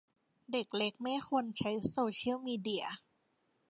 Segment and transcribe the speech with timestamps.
[0.51, 2.85] เด็กเล็กไม่ควรใช้โซเชียลมีเดีย